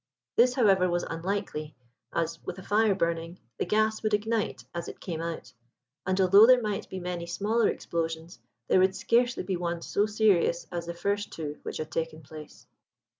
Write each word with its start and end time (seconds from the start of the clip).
This, 0.35 0.55
however, 0.55 0.89
was 0.89 1.03
unlikely, 1.07 1.75
as, 2.11 2.43
with 2.43 2.57
a 2.57 2.63
fire 2.63 2.95
burning, 2.95 3.37
the 3.59 3.67
gas 3.67 4.01
would 4.01 4.15
ignite 4.15 4.65
as 4.73 4.87
it 4.87 4.99
came 4.99 5.21
out; 5.21 5.53
and 6.07 6.19
although 6.19 6.47
there 6.47 6.59
might 6.59 6.89
be 6.89 6.99
many 6.99 7.27
smaller 7.27 7.67
explosions, 7.69 8.39
there 8.67 8.79
would 8.79 8.95
scarcely 8.95 9.43
be 9.43 9.57
one 9.57 9.83
so 9.83 10.07
serious 10.07 10.65
as 10.71 10.87
the 10.87 10.95
first 10.95 11.31
two 11.31 11.59
which 11.61 11.77
had 11.77 11.91
taken 11.91 12.23
place. 12.23 12.65